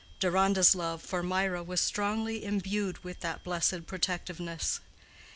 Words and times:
Deronda's 0.19 0.73
love 0.73 0.99
for 1.03 1.21
Mirah 1.21 1.61
was 1.61 1.79
strongly 1.79 2.43
imbued 2.43 3.03
with 3.03 3.19
that 3.19 3.43
blessed 3.43 3.85
protectiveness. 3.85 4.79